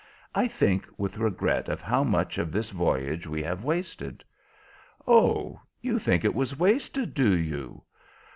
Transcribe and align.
I 0.33 0.47
think 0.47 0.87
with 0.97 1.19
regret 1.19 1.69
of 1.69 1.79
how 1.79 2.03
much 2.03 2.39
of 2.39 2.51
this 2.51 2.71
voyage 2.71 3.27
we 3.27 3.43
have 3.43 3.63
wasted." 3.63 4.23
"Oh, 5.05 5.61
you 5.79 5.99
think 5.99 6.25
it 6.25 6.33
was 6.33 6.57
wasted, 6.57 7.13
do 7.13 7.37
you?" 7.37 7.83